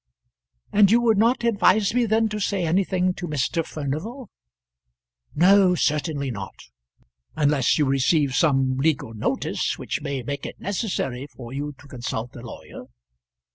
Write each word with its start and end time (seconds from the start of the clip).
"And 0.73 0.89
you 0.89 0.99
would 1.01 1.19
not 1.19 1.43
advise 1.43 1.93
me 1.93 2.07
then 2.07 2.27
to 2.29 2.39
say 2.39 2.65
anything 2.65 3.13
to 3.13 3.27
Mr. 3.27 3.63
Furnival?" 3.63 4.31
"No; 5.35 5.75
certainly 5.75 6.31
not 6.31 6.55
unless 7.35 7.77
you 7.77 7.85
receive 7.85 8.33
some 8.33 8.77
legal 8.77 9.13
notice 9.13 9.77
which 9.77 10.01
may 10.01 10.23
make 10.23 10.47
it 10.47 10.59
necessary 10.59 11.27
for 11.27 11.53
you 11.53 11.75
to 11.77 11.87
consult 11.87 12.35
a 12.35 12.39
lawyer. 12.41 12.85